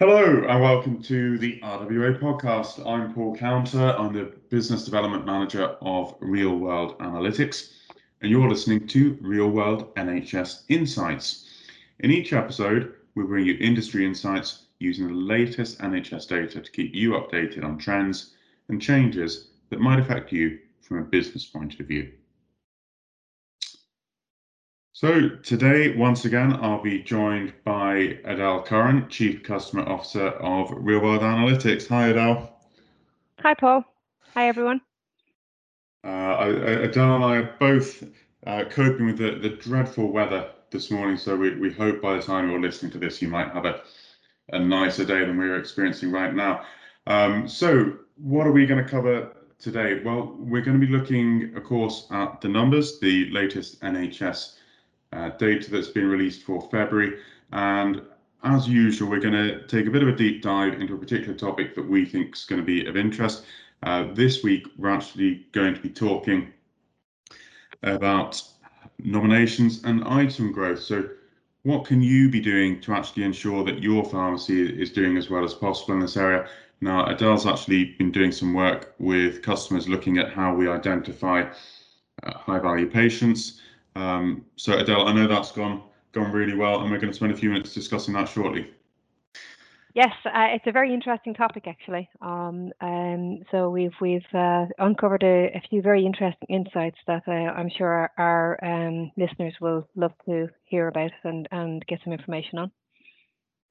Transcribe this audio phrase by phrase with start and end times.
[0.00, 2.86] Hello and welcome to the RWA podcast.
[2.88, 3.96] I'm Paul Counter.
[3.98, 7.72] I'm the Business Development Manager of Real World Analytics,
[8.20, 11.50] and you're listening to Real World NHS Insights.
[11.98, 16.94] In each episode, we bring you industry insights using the latest NHS data to keep
[16.94, 18.34] you updated on trends
[18.68, 22.12] and changes that might affect you from a business point of view.
[25.00, 31.00] So today, once again, I'll be joined by Adele Curran, Chief Customer Officer of Real
[31.00, 31.86] World Analytics.
[31.86, 32.52] Hi, Adele.
[33.38, 33.84] Hi, Paul.
[34.34, 34.80] Hi, everyone.
[36.02, 36.52] Uh,
[36.82, 38.02] Adele and I are both
[38.44, 42.22] uh, coping with the, the dreadful weather this morning, so we, we hope by the
[42.24, 43.82] time you're listening to this, you might have a,
[44.52, 46.64] a nicer day than we're experiencing right now.
[47.06, 50.02] Um, so, what are we going to cover today?
[50.04, 54.56] Well, we're going to be looking, of course, at the numbers, the latest NHS
[55.12, 57.18] uh, data that's been released for February.
[57.52, 58.02] And
[58.44, 61.34] as usual, we're going to take a bit of a deep dive into a particular
[61.34, 63.44] topic that we think is going to be of interest.
[63.82, 66.52] Uh, this week, we're actually going to be talking
[67.82, 68.42] about
[68.98, 70.80] nominations and item growth.
[70.82, 71.08] So,
[71.62, 75.44] what can you be doing to actually ensure that your pharmacy is doing as well
[75.44, 76.48] as possible in this area?
[76.80, 81.50] Now, Adele's actually been doing some work with customers looking at how we identify
[82.22, 83.60] uh, high value patients
[83.94, 87.32] um, so Adele, I know that's gone gone really well, and we're going to spend
[87.32, 88.70] a few minutes discussing that shortly.
[89.94, 92.08] Yes, uh, it's a very interesting topic actually.
[92.20, 97.32] Um, um, so we've we've uh, uncovered a, a, few very interesting insights that uh,
[97.32, 102.12] I'm sure our, our um, listeners will love to hear about and and get some
[102.12, 102.70] information on.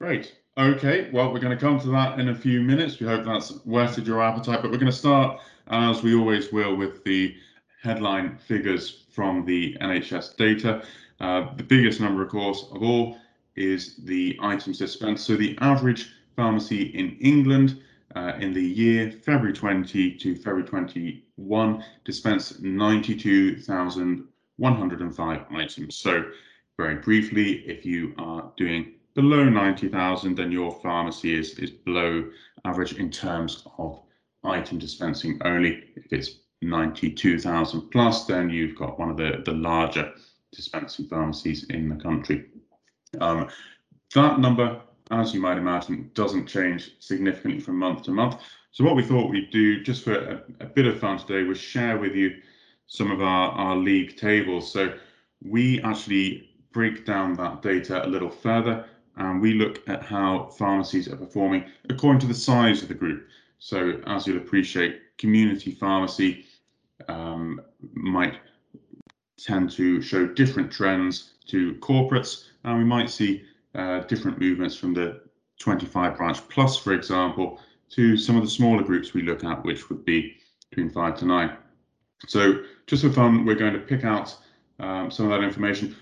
[0.00, 0.36] Great.
[0.58, 1.08] Okay.
[1.12, 3.00] Well, we're going to come to that in a few minutes.
[3.00, 6.76] We hope that's whetted your appetite, but we're going to start as we always will
[6.76, 7.36] with the
[7.82, 10.82] headline figures from the NHS data.
[11.18, 13.18] Uh, the biggest number, of course, of all
[13.56, 15.26] is the items dispensed.
[15.26, 17.82] So the average pharmacy in England
[18.14, 25.96] uh, in the year February 20 to February 21 dispensed 92,105 items.
[25.96, 26.30] So
[26.76, 32.30] very briefly, if you are doing below 90,000, then your pharmacy is, is below
[32.64, 34.00] average in terms of
[34.44, 35.82] item dispensing only.
[35.96, 40.12] If it's 92,000 plus, then you've got one of the, the larger
[40.52, 42.46] dispensing pharmacies in the country.
[43.20, 43.48] Um,
[44.14, 44.80] that number,
[45.10, 48.36] as you might imagine, doesn't change significantly from month to month.
[48.72, 51.58] So what we thought we'd do just for a, a bit of fun today was
[51.58, 52.36] share with you
[52.86, 54.72] some of our, our league tables.
[54.72, 54.94] So
[55.44, 58.84] we actually break down that data a little further
[59.16, 63.26] and we look at how pharmacies are performing according to the size of the group.
[63.58, 66.46] So as you'll appreciate, community pharmacy
[67.06, 67.60] um,
[67.94, 68.34] might
[69.38, 73.44] tend to show different trends to corporates, and we might see
[73.74, 75.20] uh, different movements from the
[75.60, 77.60] 25 branch plus, for example,
[77.90, 80.36] to some of the smaller groups we look at, which would be
[80.70, 81.56] between five to nine.
[82.26, 84.36] So just for fun, we're going to pick out
[84.80, 85.96] um, some of that information.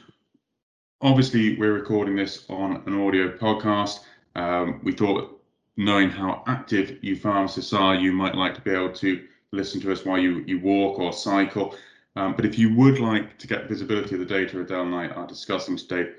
[1.02, 4.00] Obviously, we're recording this on an audio podcast.
[4.34, 5.40] Um, we thought
[5.76, 9.92] knowing how active you pharmacists are, you might like to be able to listen to
[9.92, 11.74] us while you, you walk or cycle.
[12.16, 15.08] Um, but if you would like to get visibility of the data Adele and I
[15.08, 16.12] are discussing today,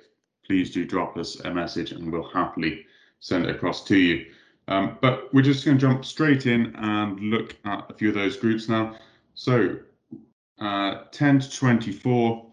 [0.46, 2.86] please do drop us a message and we'll happily
[3.20, 4.26] send it across to you.
[4.68, 8.16] Um, but we're just going to jump straight in and look at a few of
[8.16, 8.96] those groups now.
[9.34, 9.78] So
[10.60, 12.46] uh, 10 to 24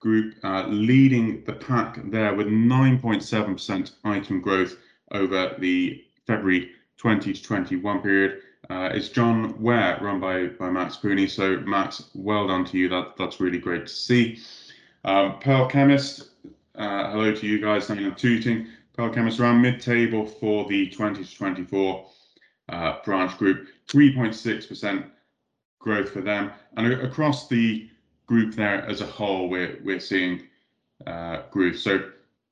[0.00, 4.76] group uh, leading the pack there with 9.7% item growth
[5.12, 8.40] over the February 20 to 21 period.
[8.70, 11.28] Uh, it's John Ware, run by by Max Pooney.
[11.28, 12.88] So Max, well done to you.
[12.88, 14.38] That that's really great to see.
[15.04, 16.30] Um, Pearl Chemist,
[16.76, 17.88] uh, hello to you guys.
[17.88, 18.68] Thank you tooting.
[18.96, 22.06] Pearl Chemist around mid-table for the 20 to 24
[22.68, 25.10] uh, branch group, 3.6%
[25.80, 27.88] growth for them, and across the
[28.26, 30.46] group there as a whole, we're we're seeing
[31.08, 31.76] uh, growth.
[31.76, 32.08] So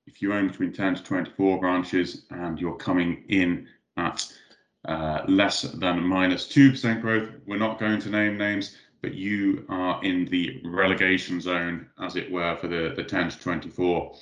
[0.08, 4.26] if you own between 10 to 24 branches and you're coming in at
[4.86, 7.30] uh, less than minus 2% growth.
[7.46, 12.30] We're not going to name names, but you are in the relegation zone, as it
[12.30, 14.16] were, for the, the 10 to 24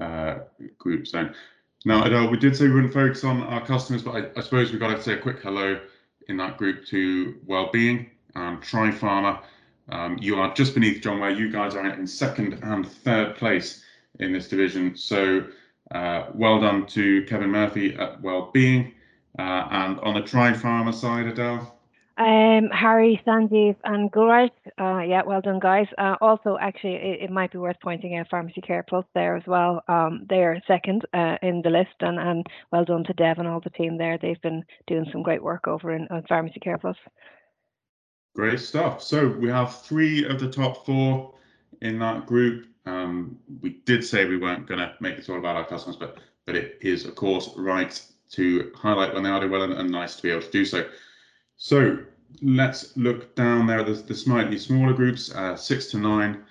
[0.00, 0.38] uh,
[0.78, 1.34] group zone.
[1.84, 4.80] Now, we did say we wouldn't focus on our customers, but I, I suppose we've
[4.80, 5.80] got to say a quick hello
[6.28, 9.42] in that group to Wellbeing and Tri-Pharma.
[9.90, 13.84] Um, you are just beneath John Ware you guys are in second and third place
[14.18, 14.96] in this division.
[14.96, 15.46] So
[15.92, 18.92] uh, well done to Kevin Murphy at Wellbeing
[19.38, 21.74] uh, and on the Tri-Pharma side, Adele?
[22.18, 24.50] Um, Harry, Sanjeev, and Guraj.
[24.80, 25.86] Uh, yeah, well done, guys.
[25.98, 29.44] Uh, also, actually, it, it, might be worth pointing out Pharmacy Care Plus there as
[29.46, 29.84] well.
[29.86, 33.60] Um, they're second uh, in the list, and, and well done to Dev and all
[33.60, 34.18] the team there.
[34.18, 36.96] They've been doing some great work over in on Pharmacy Care Plus.
[38.34, 39.00] Great stuff.
[39.00, 41.34] So we have three of the top four
[41.82, 42.66] in that group.
[42.84, 46.18] Um, we did say we weren't going to make this all about our customers, but
[46.46, 48.02] but it is, of course, right
[48.32, 50.64] to highlight when they are doing well and, and nice to be able to do
[50.64, 50.88] so.
[51.56, 51.98] So
[52.42, 53.82] let's look down there.
[53.82, 56.44] There's the slightly smaller groups, uh, six to nine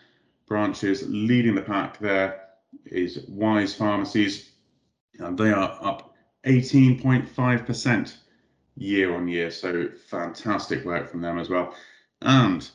[0.47, 1.03] branches.
[1.07, 2.41] Leading the pack there
[2.85, 4.51] is Wise Pharmacies,
[5.19, 6.15] and they are up
[6.45, 8.15] 18.5%
[8.75, 9.51] year on year.
[9.51, 11.73] So fantastic work from them as well.
[12.21, 12.67] And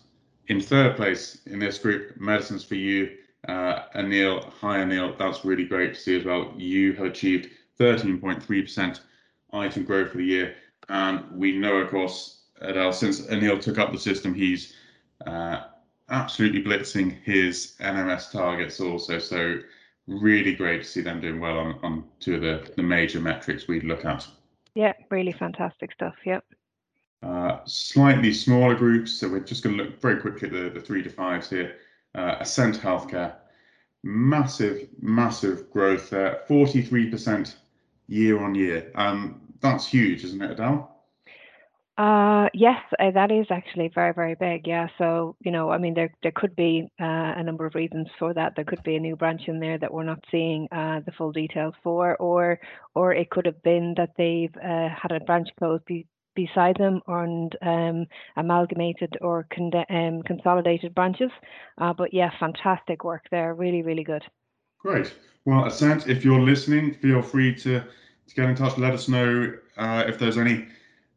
[0.48, 3.10] in third place in this group, Medicines for You,
[3.48, 4.52] uh, Anil.
[4.60, 5.16] Hi, Anil.
[5.19, 6.52] That's really great to see as well.
[6.56, 9.00] You have achieved 13.3%
[9.52, 10.54] item growth for the year.
[10.88, 14.74] And we know, of course, Adele, since Anil took up the system, he's
[15.26, 15.64] uh,
[16.10, 19.19] absolutely blitzing his NMS targets also.
[19.19, 19.58] So
[20.06, 23.69] really great to see them doing well on, on two of the, the major metrics
[23.69, 24.26] we look at.
[24.74, 26.14] Yeah, really fantastic stuff.
[26.24, 26.40] Yeah.
[27.22, 29.12] Uh, slightly smaller groups.
[29.12, 31.76] So we're just going to look very quickly at the, the three to fives here.
[32.14, 33.34] Uh, Ascent Healthcare,
[34.02, 37.54] massive, massive growth there, 43%
[38.06, 38.90] year on year.
[38.94, 40.88] Um, that's huge, isn't it, Adele?
[41.99, 44.66] Uh, yes, uh, that is actually very, very big.
[44.66, 44.88] Yeah.
[44.96, 48.32] So, you know, I mean, there there could be uh, a number of reasons for
[48.32, 48.54] that.
[48.56, 51.32] There could be a new branch in there that we're not seeing uh, the full
[51.32, 52.58] details for, or
[52.94, 57.02] or it could have been that they've uh, had a branch closed be, beside them
[57.06, 58.06] and um,
[58.37, 61.31] amalgamated or con- um, consolidated branches.
[61.76, 63.55] But yeah, fantastic work there.
[63.55, 64.25] Really, really good.
[64.82, 65.14] Great.
[65.44, 68.76] Well, Ascent, if you're listening, feel free to, to get in touch.
[68.79, 70.67] Let us know uh, if there's any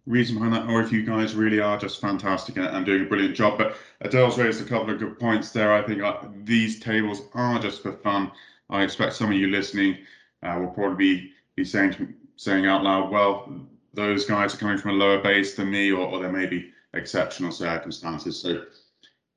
[0.06, 3.06] reason behind that, or if you guys really are just fantastic and, and doing a
[3.06, 3.58] brilliant job.
[3.58, 5.74] But Adele's raised a couple of good points there.
[5.74, 8.32] I think uh, these tables are just for fun.
[8.70, 9.98] I expect some of you listening
[10.44, 13.52] uh, will probably be, be saying saying out loud, well,
[13.94, 16.70] those guys are coming from a lower base than me, or, or there may be
[16.94, 18.40] exceptional circumstances.
[18.40, 18.66] So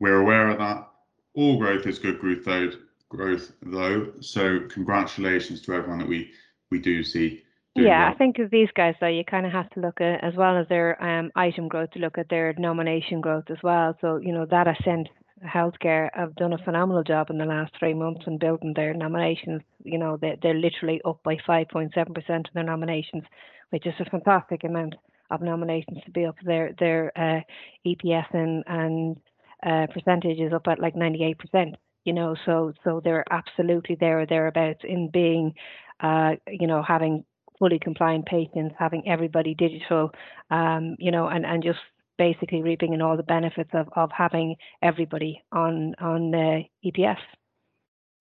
[0.01, 0.89] we're aware of that.
[1.35, 2.73] All growth is good growth, though.
[3.11, 4.13] Growth, though.
[4.21, 6.33] So congratulations to everyone that we
[6.71, 7.43] we do see
[7.85, 8.15] yeah, well.
[8.15, 10.57] I think of these guys though, you kind of have to look at as well
[10.57, 13.97] as their um, item growth to look at their nomination growth as well.
[14.01, 15.09] So you know that Ascent
[15.45, 19.63] Healthcare have done a phenomenal job in the last three months in building their nominations.
[19.85, 23.25] You know they they're literally up by five point seven percent in their nominations,
[23.71, 24.97] which is a fantastic amount
[25.31, 26.37] of nominations to be up.
[26.45, 27.41] Their their uh,
[27.87, 29.17] EPS and and
[29.65, 31.77] uh, percentage is up at like ninety eight percent.
[32.09, 35.53] You know, so so they're absolutely there or thereabouts in being,
[36.01, 37.23] uh, you know, having
[37.59, 40.11] fully compliant patients, having everybody digital,
[40.51, 41.81] um, you know, and, and just
[42.17, 47.19] basically reaping in all the benefits of, of having everybody on on the EPS.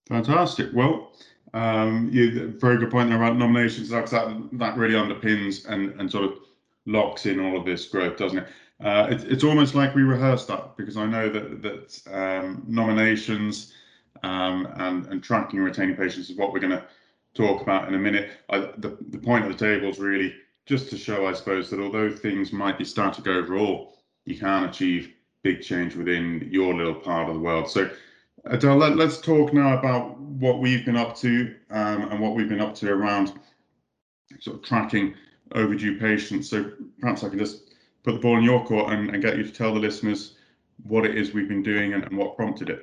[0.10, 0.72] Fantastic.
[0.74, 1.13] Well,
[1.54, 3.88] um, you very good point there about nominations.
[3.88, 4.10] That
[4.51, 6.33] that really underpins and and sort of
[6.86, 8.48] locks in all of this growth, doesn't it?
[8.83, 13.74] Uh, it it's almost like we rehearsed that because I know that that um, nominations
[14.24, 16.83] um, and and tracking and retaining patients is what we're going to
[17.33, 18.31] talk about in a minute.
[18.50, 20.35] I, the, the point of the table is really
[20.65, 25.13] just to show, I suppose, that although things might be static overall, you can achieve
[25.44, 27.69] big change within your little part of the world.
[27.69, 27.90] So,
[28.45, 32.49] Adele, let, us talk now about what we've been up to um, and what we've
[32.49, 33.33] been up to around
[34.40, 35.16] sort of tracking
[35.54, 36.49] overdue patients.
[36.49, 37.67] So perhaps I can just
[38.07, 40.35] put the ball in your court and, and get you to tell the listeners
[40.83, 42.80] what it is we've been doing and, and what prompted it.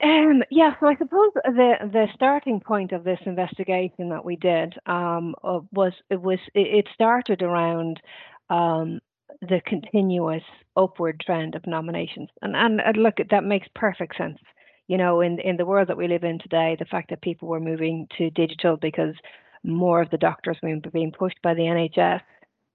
[0.00, 4.74] Um, yeah, so I suppose the the starting point of this investigation that we did
[4.86, 8.00] um, uh, was it was it started around
[8.48, 9.00] um,
[9.40, 10.44] the continuous
[10.76, 14.38] upward trend of nominations, and and look, that makes perfect sense.
[14.86, 17.48] You know, in in the world that we live in today, the fact that people
[17.48, 19.16] were moving to digital because
[19.64, 22.20] more of the doctors were being pushed by the NHS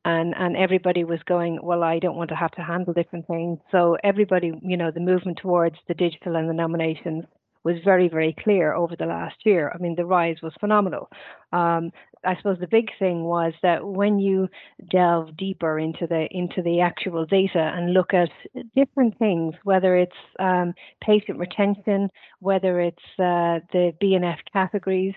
[0.05, 3.60] and and everybody was going well i don't want to have to handle different things.
[3.72, 7.25] So everybody you know the movement towards the digital and the nominations
[7.63, 9.72] was very very clear over the last year.
[9.74, 11.10] I mean the rise was phenomenal.
[11.51, 11.91] Um,
[12.25, 14.48] i suppose the big thing was that when you
[14.89, 18.29] delve deeper into the into the actual data and look at
[18.75, 25.13] different things whether it's um, patient retention whether it's uh, the bnf categories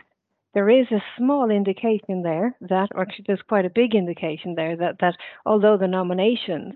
[0.57, 4.75] there is a small indication there that, or actually there's quite a big indication there
[4.75, 6.73] that, that although the nominations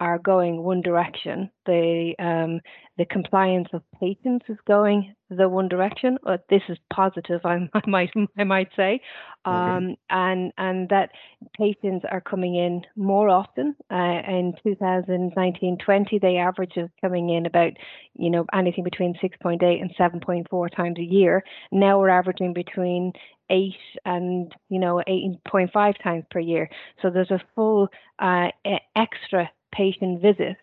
[0.00, 2.60] are going one direction, the um,
[2.98, 6.18] the compliance of patents is going the one direction.
[6.26, 9.00] Uh, this is positive, I, I, might I might say,
[9.44, 9.96] um, okay.
[10.10, 11.10] and and that
[11.56, 13.74] patients are coming in more often.
[13.90, 17.72] Uh, in 2019-20, they average is coming in about
[18.14, 21.42] you know anything between 6.8 and 7.4 times a year.
[21.70, 23.12] Now we're averaging between
[23.50, 23.74] eight
[24.04, 26.68] and you know 8.5 times per year.
[27.00, 28.48] So there's a full uh,
[28.96, 30.56] extra patient visit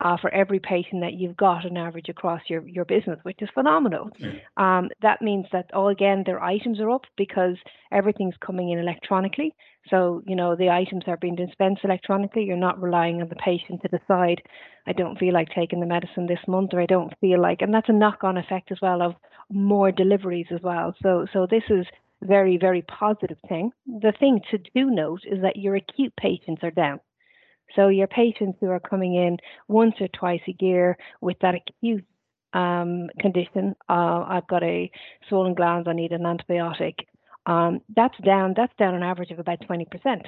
[0.00, 3.48] uh, for every patient that you've got on average across your, your business, which is
[3.54, 4.10] phenomenal.
[4.56, 7.56] Um, that means that all again their items are up because
[7.92, 9.54] everything's coming in electronically.
[9.90, 12.44] So you know the items are being dispensed electronically.
[12.44, 14.42] You're not relying on the patient to decide,
[14.86, 17.72] I don't feel like taking the medicine this month, or I don't feel like, and
[17.72, 19.14] that's a knock-on effect as well of
[19.50, 20.94] more deliveries as well.
[21.02, 21.86] So so this is
[22.22, 23.70] very very positive thing.
[23.86, 27.00] The thing to do note is that your acute patients are down.
[27.74, 32.04] So your patients who are coming in once or twice a year with that acute
[32.52, 34.90] um, condition, uh, I've got a
[35.28, 36.94] swollen glands, I need an antibiotic.
[37.46, 38.54] Um, that's down.
[38.56, 40.26] That's down an average of about twenty percent.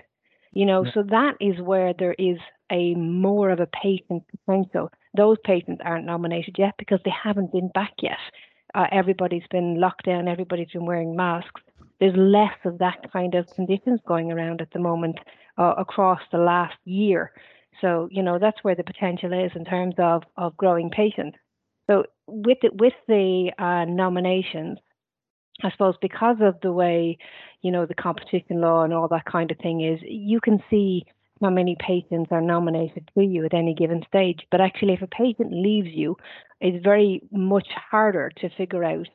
[0.53, 0.93] You know, yeah.
[0.95, 2.39] so that is where there is
[2.71, 4.91] a more of a patient potential.
[5.17, 8.19] Those patients aren't nominated yet because they haven't been back yet.
[8.75, 10.29] Uh, everybody's been locked down.
[10.29, 11.61] Everybody's been wearing masks.
[12.01, 15.19] There's less of that kind of conditions going around at the moment
[15.57, 17.33] uh, across the last year.
[17.81, 21.39] So you know that's where the potential is in terms of of growing patients.
[21.89, 24.79] So with the, with the uh, nominations,
[25.63, 27.19] I suppose because of the way
[27.63, 31.05] you know the competition law and all that kind of thing is, you can see
[31.41, 34.41] how many patients are nominated to you at any given stage.
[34.51, 36.17] But actually, if a patient leaves you,
[36.61, 39.09] it's very much harder to figure out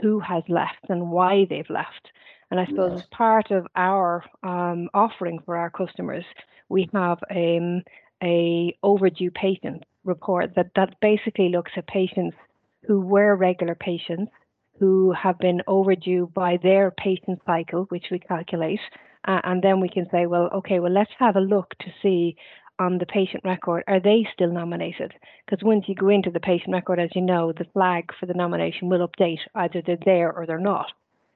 [0.00, 2.10] who has left and why they've left.
[2.50, 6.24] And I suppose as part of our um, offering for our customers,
[6.68, 7.82] we have um,
[8.22, 12.36] a overdue patient report that, that basically looks at patients
[12.86, 14.30] who were regular patients
[14.78, 18.80] who have been overdue by their patient cycle, which we calculate.
[19.26, 22.36] Uh, and then we can say, well, okay, well, let's have a look to see
[22.78, 25.12] on the patient record, are they still nominated?
[25.44, 28.34] Because once you go into the patient record, as you know, the flag for the
[28.34, 30.86] nomination will update either they're there or they're not.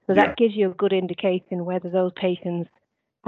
[0.06, 0.26] So yeah.
[0.26, 2.70] that gives you a good indication whether those patients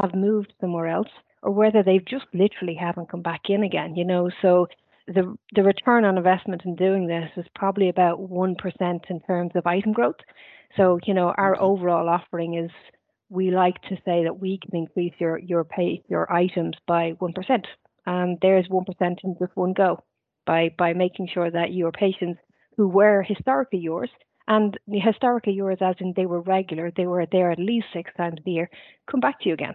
[0.01, 1.09] have moved somewhere else
[1.43, 4.31] or whether they've just literally haven't come back in again, you know.
[4.43, 4.67] So
[5.07, 9.53] the the return on investment in doing this is probably about one percent in terms
[9.55, 10.17] of item growth.
[10.77, 11.63] So, you know, our okay.
[11.63, 12.71] overall offering is
[13.29, 17.33] we like to say that we can increase your your pay your items by one
[17.33, 17.67] percent.
[18.07, 20.03] And there's one percent in just one go
[20.47, 22.41] by by making sure that your patients
[22.77, 24.11] who were historically yours
[24.51, 28.41] and historically, yours, as in they were regular, they were there at least six times
[28.45, 28.69] a year,
[29.09, 29.75] come back to you again.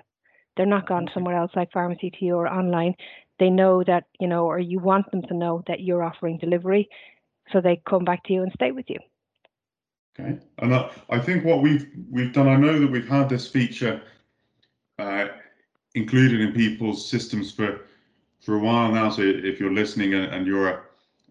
[0.57, 2.95] They're not gone somewhere else like Pharmacy2U or online.
[3.39, 6.89] They know that, you know, or you want them to know that you're offering delivery.
[7.53, 8.99] So they come back to you and stay with you.
[10.19, 10.39] Okay.
[10.59, 14.01] And I, I think what we've we've done, I know that we've had this feature
[14.99, 15.27] uh,
[15.93, 17.81] included in people's systems for
[18.45, 19.09] for a while now.
[19.09, 20.81] So if you're listening and, you're a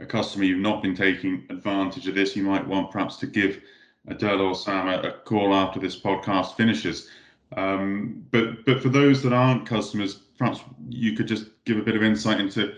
[0.00, 3.60] a customer you've not been taking advantage of this, you might want perhaps to give
[4.08, 7.08] Adele or Sam a, a call after this podcast finishes.
[7.56, 11.96] Um, but but for those that aren't customers, perhaps you could just give a bit
[11.96, 12.74] of insight into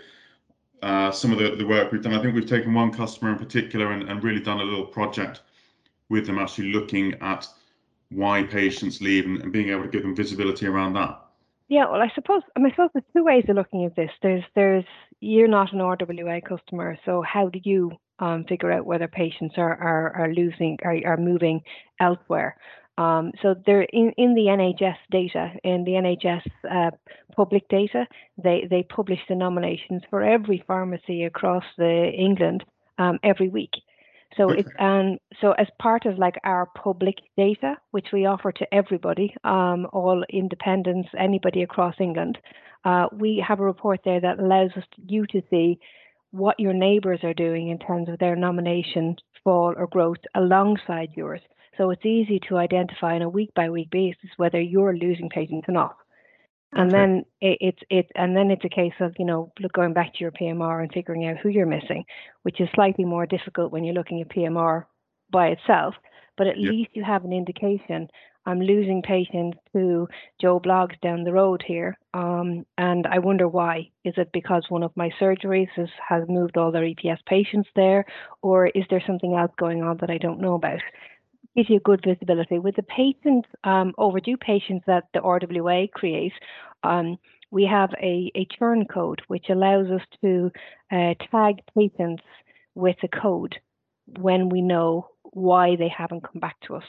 [0.82, 2.12] uh, some of the, the work we've done.
[2.12, 5.40] I think we've taken one customer in particular and, and really done a little project
[6.10, 7.48] with them, actually looking at
[8.10, 11.25] why patients leave and, and being able to give them visibility around that.
[11.68, 14.10] Yeah, well, I suppose I, suppose there's two ways of looking at this.
[14.22, 14.84] There's there's
[15.20, 19.74] you're not an RWA customer, so how do you um, figure out whether patients are
[19.74, 21.62] are, are losing are, are moving
[22.00, 22.56] elsewhere?
[22.98, 26.90] Um, so they're in, in the NHS data, in the NHS uh,
[27.34, 28.06] public data,
[28.42, 32.64] they they publish the nominations for every pharmacy across the England
[32.98, 33.72] um, every week.
[34.36, 38.74] So it's um so as part of like our public data, which we offer to
[38.74, 42.38] everybody, um, all independents, anybody across England,
[42.84, 45.78] uh, we have a report there that allows us to, you to see
[46.30, 51.40] what your neighbours are doing in terms of their nomination fall or growth alongside yours.
[51.78, 55.68] So it's easy to identify on a week by week basis whether you're losing patients
[55.68, 55.96] or not.
[56.72, 56.98] And okay.
[56.98, 60.12] then it, it's it and then it's a case of you know look, going back
[60.14, 62.04] to your PMR and figuring out who you're missing,
[62.42, 64.84] which is slightly more difficult when you're looking at PMR
[65.30, 65.94] by itself.
[66.36, 66.70] But at yep.
[66.70, 68.08] least you have an indication.
[68.46, 70.08] I'm losing patients to
[70.40, 73.90] Joe Bloggs down the road here, um, and I wonder why.
[74.04, 78.04] Is it because one of my surgeries has, has moved all their EPS patients there,
[78.42, 80.78] or is there something else going on that I don't know about?
[81.56, 82.58] Gives you good visibility.
[82.58, 86.32] With the patients, um, overdue patients that the RWA create,
[86.82, 87.16] um,
[87.50, 90.50] we have a, a churn code which allows us to
[90.92, 92.22] uh, tag patients
[92.74, 93.56] with a code
[94.18, 96.84] when we know why they haven't come back to us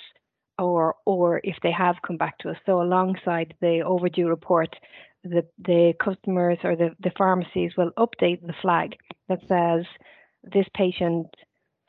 [0.59, 2.57] or or if they have come back to us.
[2.65, 4.75] So alongside the overdue report,
[5.23, 8.95] the the customers or the, the pharmacies will update the flag
[9.29, 9.85] that says
[10.43, 11.27] this patient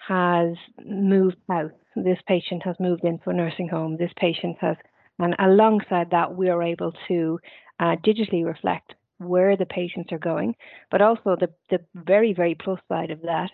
[0.08, 4.76] has moved out, this patient has moved into a nursing home, this patient has
[5.18, 7.40] and alongside that we are able to
[7.80, 10.54] uh, digitally reflect where the patients are going,
[10.90, 13.50] but also the, the very, very plus side of that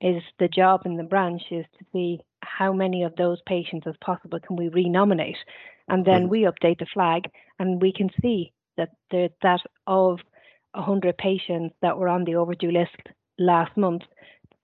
[0.00, 3.94] is the job in the branch is to see how many of those patients as
[4.04, 5.36] possible can we renominate.
[5.88, 10.18] And then we update the flag and we can see that the, that of
[10.72, 12.96] 100 patients that were on the overdue list
[13.38, 14.02] last month,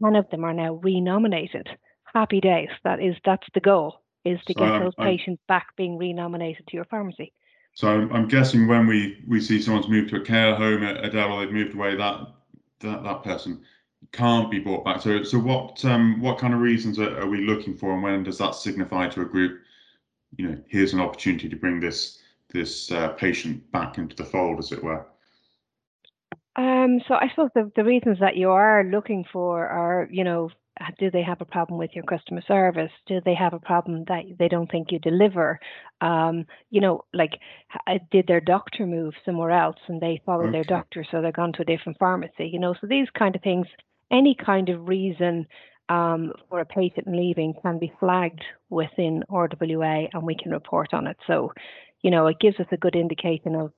[0.03, 1.69] 10 of them are now renominated.
[2.13, 2.71] Happy days.
[2.85, 5.99] That is, that's the goal, is to so get I'm, those I'm, patients back being
[5.99, 7.33] renominated to your pharmacy.
[7.75, 11.05] So I'm, I'm, guessing when we, we see someone's moved to a care home at
[11.05, 12.21] Adele, they've moved away, that,
[12.81, 13.63] that, that person
[14.13, 15.01] can't be brought back.
[15.01, 18.23] So, so what um, what kind of reasons are, are, we looking for, and when
[18.23, 19.61] does that signify to a group?
[20.37, 22.19] You know, here's an opportunity to bring this
[22.53, 25.07] this uh, patient back into the fold, as it were.
[26.57, 30.51] Um, so I suppose the, the reasons that you are looking for are, you know,
[30.99, 32.91] do they have a problem with your customer service?
[33.07, 35.61] Do they have a problem that they don't think you deliver?
[36.01, 37.33] Um, you know, like
[38.11, 40.53] did their doctor move somewhere else and they follow okay.
[40.53, 42.49] their doctor, so they're gone to a different pharmacy?
[42.51, 43.67] You know, so these kind of things
[44.11, 45.47] any kind of reason
[45.89, 51.07] um, for a patient leaving can be flagged within RWA and we can report on
[51.07, 51.17] it.
[51.27, 51.53] So,
[52.03, 53.73] you know, it gives us a good indication of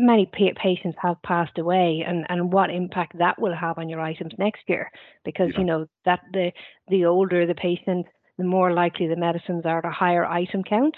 [0.00, 4.32] many patients have passed away and, and what impact that will have on your items
[4.38, 4.90] next year.
[5.24, 5.58] Because, yeah.
[5.58, 6.52] you know, that the
[6.88, 8.06] the older the patient,
[8.38, 10.94] the more likely the medicines are to higher item count.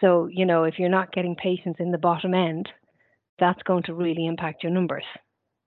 [0.00, 2.68] So, you know, if you're not getting patients in the bottom end,
[3.38, 5.04] that's going to really impact your numbers.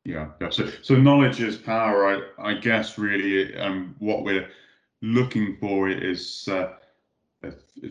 [0.03, 0.49] Yeah, yeah.
[0.49, 2.05] So, so knowledge is power.
[2.37, 4.49] I, I guess really um, what we're
[5.01, 6.73] looking for is uh,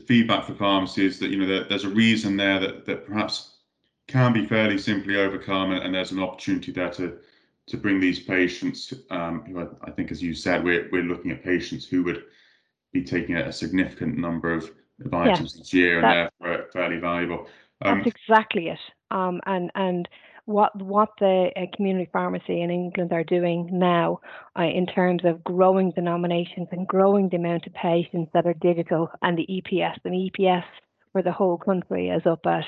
[0.07, 3.54] feedback for pharmacies that you know that there's a reason there that that perhaps
[4.07, 7.19] can be fairly simply overcome, and, and there's an opportunity there to
[7.67, 8.93] to bring these patients.
[9.11, 12.25] Um, who I, I, think, as you said, we're we're looking at patients who would
[12.93, 14.71] be taking a, significant number of,
[15.05, 17.47] of items yeah, each year, and therefore fairly valuable.
[17.83, 18.79] Um, that's exactly it.
[19.11, 20.09] Um, and and
[20.47, 24.21] what what the uh, community pharmacy in England are doing now
[24.59, 28.55] uh, in terms of growing the nominations and growing the amount of patients that are
[28.55, 29.99] digital and the EPS.
[30.05, 30.65] And EPS
[31.13, 32.65] for the whole country is up at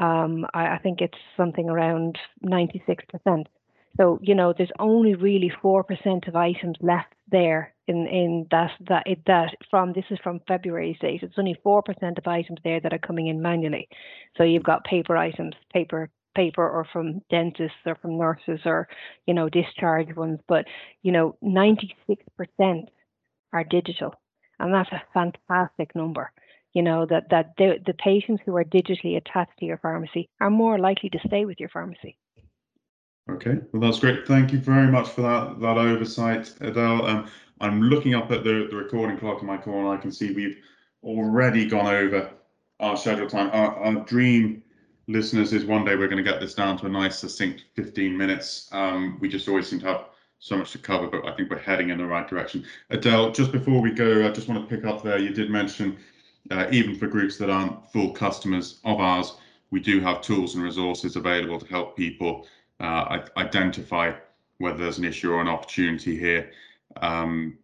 [0.00, 3.44] um, I, I think it's something around 96%.
[3.96, 8.70] So you know, there's only really four percent of items left there in in that
[8.88, 11.22] that it that from this is from February's date.
[11.24, 13.88] It's only four percent of items there that are coming in manually.
[14.36, 18.88] So you've got paper items, paper paper or from dentists or from nurses or
[19.26, 20.64] you know discharge ones but
[21.02, 21.88] you know 96%
[23.52, 24.14] are digital
[24.60, 26.30] and that's a fantastic number
[26.74, 30.50] you know that that the, the patients who are digitally attached to your pharmacy are
[30.50, 32.16] more likely to stay with your pharmacy
[33.30, 37.30] okay well that's great thank you very much for that that oversight adele um,
[37.60, 40.58] i'm looking up at the, the recording clock in my corner i can see we've
[41.02, 42.30] already gone over
[42.80, 44.62] our scheduled time our, our dream
[45.10, 48.16] listeners is one day we're going to get this down to a nice succinct 15
[48.16, 48.68] minutes.
[48.72, 50.04] Um, we just always seem to have
[50.38, 52.64] so much to cover, but I think we're heading in the right direction.
[52.90, 55.18] Adele, just before we go, I just want to pick up there.
[55.18, 55.98] You did mention
[56.50, 59.36] uh, even for groups that aren't full customers of ours,
[59.70, 62.46] we do have tools and resources available to help people
[62.80, 64.12] uh, identify
[64.58, 66.50] whether there's an issue or an opportunity here.
[67.00, 67.58] Um,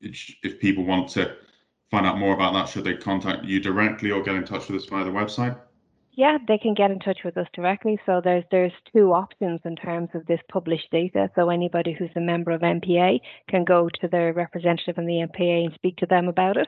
[0.00, 1.34] if people want to
[1.90, 4.82] find out more about that, should they contact you directly or get in touch with
[4.82, 5.58] us via the website?
[6.12, 7.98] Yeah, they can get in touch with us directly.
[8.04, 11.30] So there's there's two options in terms of this published data.
[11.36, 15.66] So anybody who's a member of NPA can go to their representative in the NPA
[15.66, 16.66] and speak to them about it.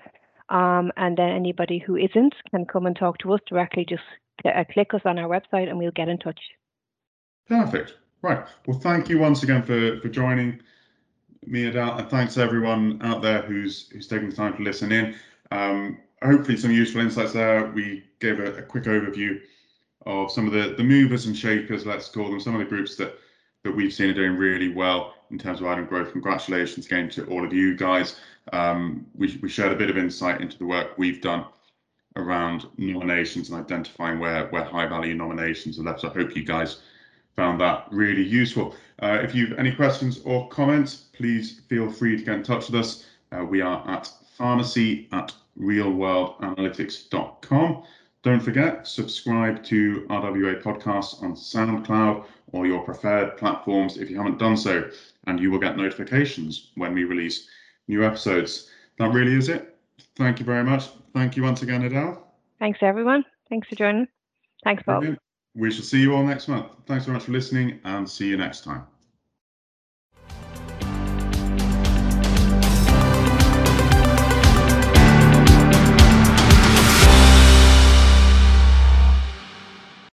[0.51, 3.87] Um, and then anybody who isn't can come and talk to us directly.
[3.89, 4.03] Just
[4.45, 6.41] uh, click us on our website and we'll get in touch.
[7.49, 7.95] Perfect.
[8.23, 8.47] Right.
[8.67, 10.61] Well, thank you once again for for joining
[11.47, 15.15] me, Adele, and thanks everyone out there who's who's taking the time to listen in.
[15.51, 17.67] Um, hopefully some useful insights there.
[17.67, 19.41] We gave a, a, quick overview
[20.07, 22.97] of some of the, the movers and shakers, let's call them, some of the groups
[22.97, 23.19] that,
[23.65, 26.13] that we've seen are doing really well in terms of item growth.
[26.13, 28.17] Congratulations again to all of you guys.
[28.53, 31.45] Um, we, we shared a bit of insight into the work we've done
[32.17, 36.01] around nominations and identifying where, where high value nominations are left.
[36.01, 36.81] So I hope you guys
[37.37, 38.75] found that really useful.
[39.03, 42.71] Uh, if you have any questions or comments, please feel free to get in touch
[42.71, 43.05] with us.
[43.33, 47.83] Uh, we are at pharmacy at realworldanalytics.com.
[48.23, 54.39] Don't forget, subscribe to RWA podcasts on SoundCloud or your preferred platforms if you haven't
[54.39, 54.91] done so,
[55.27, 57.49] and you will get notifications when we release
[57.89, 58.71] new episodes.
[58.99, 59.79] That really is it.
[60.17, 60.89] Thank you very much.
[61.15, 62.27] Thank you once again, Adele.
[62.59, 63.25] Thanks, everyone.
[63.49, 64.07] Thanks for joining.
[64.65, 65.05] Thanks, Bob.
[65.55, 66.67] We shall see you all next month.
[66.87, 68.87] Thanks very much for listening and see you next time.